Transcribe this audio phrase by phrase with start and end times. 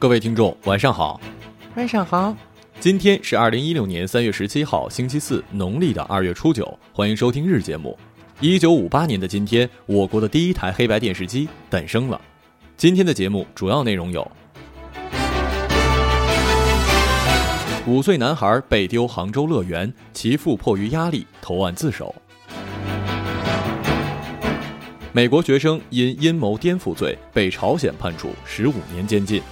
[0.00, 1.20] 各位听众，晚上好。
[1.74, 2.36] 晚上好。
[2.78, 6.78] 今天是二零一六年三月十七号，星期四，农历的二月初九。
[6.92, 7.98] 欢迎收听日节目。
[8.38, 12.20] 一九五八年的今天，我国的第一台黑白电视机诞生了。
[12.76, 14.30] 今天的节目主要内容有：
[17.86, 22.14] 五岁男孩被丢杭州乐园，其父迫于压力投案自首；
[25.12, 29.42] 美国学生因阴谋颠覆罪被朝鲜判处十五年监禁。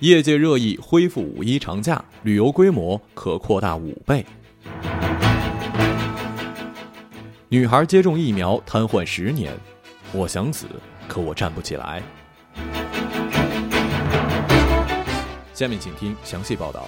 [0.00, 4.24] 业界热议恢复五一长假，旅游规模可扩大五倍。
[7.48, 9.52] 女孩接种疫苗瘫痪十年，
[10.12, 10.66] 我想死，
[11.08, 12.02] 可我站不起来。
[15.54, 16.86] 下面请听详细报道。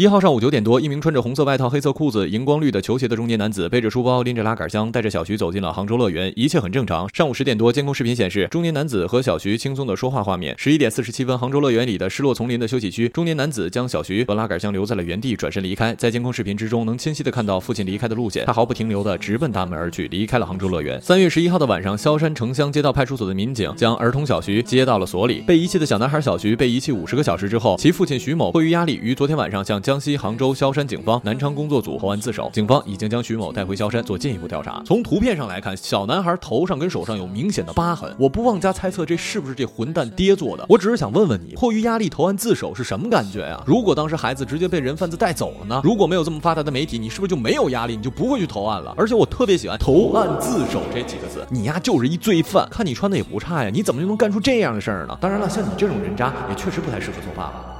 [0.00, 7.06] 一号上午九点多，一名穿着红色外套、黑色裤子、荧光绿的球鞋的中年男子，背着书包，拎着拉杆箱，带着小徐走进了杭州乐园，一切很正常。
[7.14, 10.54] 上午十点多，监控视频显示，中年男子和小徐轻松的说话画面。
[10.56, 15.94] 十一点四十七分，杭州乐园里的失落丛林的休息区，中年男子将小徐和拉杆箱留在了原地，转身离开。
[15.96, 20.98] 在监控视频之中，能清晰的看到父亲离开的路线，他毫不停留的直奔大门而去，离开了杭州乐园。
[21.02, 25.42] 三月十一号的晚上，萧山城乡街道派出所的民警将儿童小徐接到了所里。
[25.46, 30.70] 被遗弃的小男孩小徐被遗弃五十个小时之后，其父亲徐某迫于压力，于昨天晚上向江西杭州萧。
[30.70, 34.80] 山警方南昌工作组投案自首，警方已经将徐某带回萧山做进一步调查。
[34.86, 40.64] 从图片上来看，小男孩头上跟手上有明显的疤痕，我不妄加猜测这是不是这混蛋爹做的。
[40.68, 43.60] 我只是想问问你，迫于压力投案自首是什么感觉呀？
[43.66, 45.80] 如果当时孩子直接被人贩子带走了呢？
[45.82, 48.94] 如果没有这么发达的媒体，你是不是就没有压力，你就不会去投案了？
[48.96, 55.18] 而且我特别喜欢“投案自首”这几个字，你呀就是一罪犯，看你穿的也不差呀，你怎么就能干出这样的事儿呢？
[55.20, 57.79] 当然了，像你这种人渣，也确实不太适合做爸爸。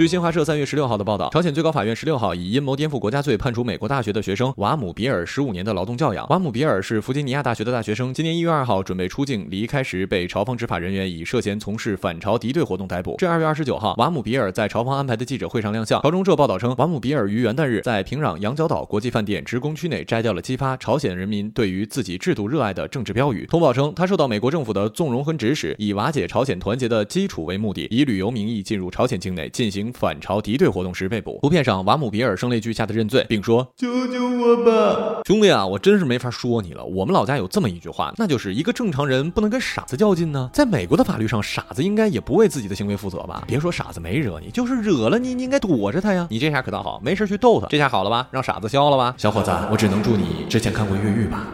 [0.00, 6.26] 据新华社三月十六号的报道，朝鲜最高法院十六号以阴谋颠覆国家罪判处美国大学的学生瓦姆比尔十五年的劳动教养。
[6.30, 13.16] 瓦姆比尔是弗吉尼亚大学的大学生，今年一月二号准备出境离开时，被朝方执法人员以涉嫌从事反朝敌对活动逮捕。
[13.18, 16.00] 至二月二十九号，瓦姆比尔在朝方安排的记者会上亮相。
[16.00, 23.44] 朝中社报道称，瓦姆比尔于元旦日在平壤羊角岛国际饭店职工区内摘掉了激发朝鲜人民对于自己制度热爱的政治标语。
[23.44, 29.89] 通报称，他受到美国政府的纵容和指使，以瓦解朝鲜团结的基础为目的，以旅游名义进入朝鲜境内进行。
[29.92, 31.38] 反朝敌对活动时被捕。
[31.42, 36.84] 图片上，瓦姆比尔声泪俱下的认罪，并说：“救救我吧，兄弟啊，我真是没法说你了。
[36.84, 40.50] 我们老家有这么一句话，那就是一个正常人不能跟傻子较劲呢。
[40.52, 43.44] 在美国的法律上，傻子应该也不为自己的行为负责吧？
[43.46, 46.26] 别说傻子没惹你，就是惹了你，你应该躲着他呀。
[46.30, 48.28] 你这下可倒好，没事去逗他，这下好了吧？
[48.30, 49.14] 让傻子消了吧？
[49.16, 51.46] 小伙子，我只能祝你之前看过越狱吧。”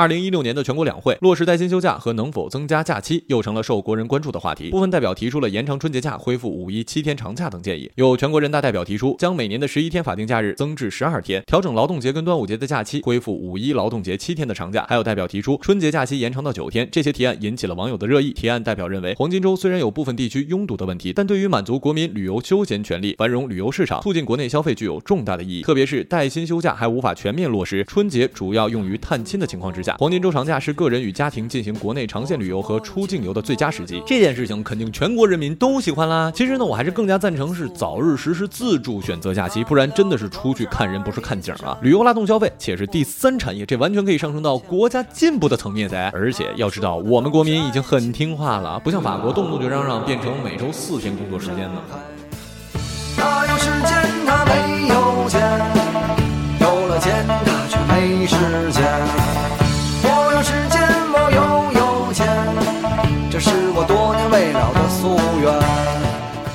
[0.00, 4.70] 二零一六年的全国两会落实带薪休假和能否增加假期，又成了受国人关注的话题。
[4.70, 7.90] 部分代表提出了延长春节假、恢复五一七天长假等建议。
[7.96, 14.86] 有全国人大代表提出，将每年的十一天法定假日增至十二天，调整劳动节跟端午节的假期，恢复五一劳动节七天的长假。
[14.88, 16.88] 还有代表提出春节假期延长到九天。
[16.90, 18.32] 这些提案引起了网友的热议。
[18.32, 25.60] 提案代表认为，黄金周虽然有部分地区拥堵的问题，但对于满足国民旅游休闲权利、繁荣旅游市场、促进国内消费具有重大的意义。
[25.60, 30.70] 特别是带薪休假还无法全面落实，春节主要用于探亲的情况之下，黄金周长假是。
[30.80, 36.32] 个人与家庭进行国内长线旅游和出境游的最佳时机，这件事情肯定全国人民都喜欢啦。
[36.34, 41.76] 其实呢，我还是更加赞成是早日实施自助选择假期，不然真的是出去看人不是看景啊。
[41.82, 46.10] 旅游拉动消费，且是第三产业，这完全可以上升到国家进步的层面噻。
[46.14, 51.80] 而且要知道，我们国民已经很听话了，不像法国动不动就嚷嚷变成每周四天工作时间呢。
[53.18, 55.40] 他有时间，他没有钱；
[56.60, 59.09] 有了钱，他却没时间。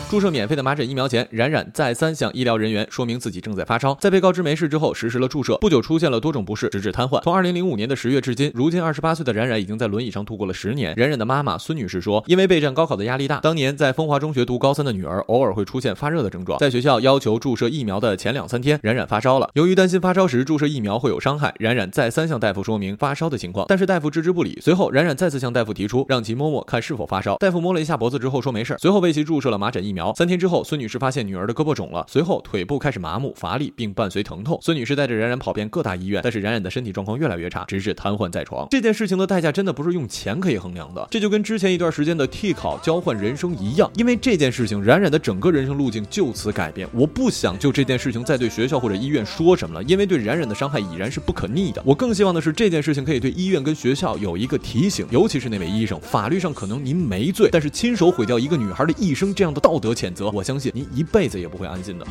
[0.07, 5.57] 注射免费的麻疹疫苗前，冉冉再三向医疗人员说明自己正在发烧，在被告知没事之后，实施了注射。
[5.57, 7.19] 不久出现了多种不适，直至瘫痪。
[7.23, 10.93] 从二零零五年的十月至今，如今二十八岁的冉冉已经在轮椅上度过了十年。
[10.95, 19.49] 冉冉的妈妈孙女士说，因为备战高考的压力大，当年在风华中学读高三的女儿偶尔会出现发热的症状，在学校要求注射疫苗的前两三天，冉冉发烧了。
[19.55, 24.59] 由于担心发烧时注射疫苗会有伤害，冉冉再三向大夫说明发烧的情况，但是大夫置之不理。
[24.61, 30.04] 随后，冉冉再次向大夫提出让其摸摸看是否发烧，大夫摸了一下脖子之后说没事，随后为其注射了麻疹疫苗。
[30.15, 34.59] 三天之后，孙女士发现女儿的胳膊肿了，随后腿部开始麻木、乏力，并伴随疼痛。
[34.61, 38.67] 孙女士带着冉冉跑遍各大医院，但是冉冉的身体状况越来越差，直至瘫痪在床。
[38.69, 43.89] 这件事情的代价真的不是用钱可以衡量的，这就跟之前一段时间的替考交换人生一样。
[43.95, 46.87] 因为这件事情，冉冉的整个人生路径就此改变。
[46.93, 51.81] 我不想就这件事情再对学校或者医院说什么了，因为对冉冉的伤害已然是不可逆的。
[51.85, 62.05] 我更希望的是这件事情可以对医院跟学校有一个提醒，尤其是那位医生，法律上可能您没罪，但是亲手毁掉一个女孩的一生，这样的道德谴责，我相信您一辈子也不会安心的。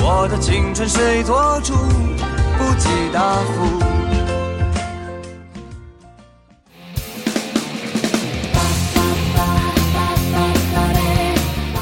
[0.00, 1.74] 我的青春谁做主？
[2.56, 3.84] 不计答复。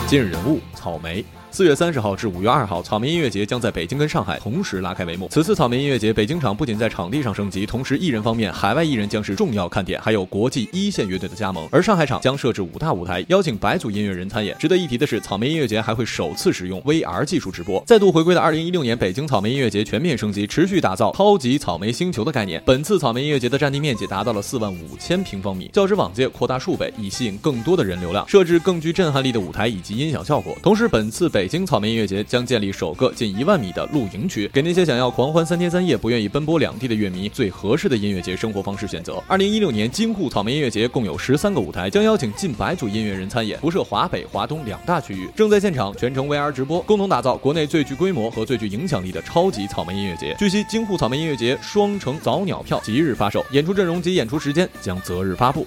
[0.09, 1.25] 今日人物：草莓。
[1.53, 5.29] 四月三十号至五月二号，草莓音乐节将在北京跟上海同时拉开帷幕。
[5.31, 11.69] 此次草莓音乐节，北京场不仅在场地上升级，同时艺人方面，海外艺人将是重要看点，还有国际一线乐队的加盟。
[11.71, 14.57] 而上海场将设置五大舞台，邀请百组音乐人参演。
[14.59, 17.85] 值得一提的是，草莓音乐节还会首次使用 VR 技术直播。
[17.87, 22.63] 再度回归的二零一六年北京草莓音乐节全面升级，持续打造超级草莓星球的概念。
[22.65, 28.27] 本次草莓音乐节的占地面积达到了四万五千平方米，较之往届扩大数倍，以吸引更多的人流量。
[28.27, 30.57] 设置更具震撼力的舞台以及音响效果。
[30.63, 32.23] 同时，本次北北京草莓音乐节。
[32.23, 39.21] 将建立首个近一万米的露营区，给那些想要狂欢三天三夜、不愿意奔波两地的乐迷最合适的音乐节生活方式选择。
[39.27, 50.37] 二零一六年京沪草莓音乐节共有十三个舞台，将邀请近百组音乐人参演，辐射华北、华东两大区域，正在现场全程 VR 直播，共同打造国内最具规模和最具影响力的超级草莓音乐节。
[50.39, 55.67] 据悉，京沪草莓音乐节双城早鸟票即日发售，演出阵容及演出时间将择日发布。